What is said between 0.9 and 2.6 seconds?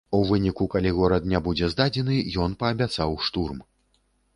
горад не будзе здадзены, ён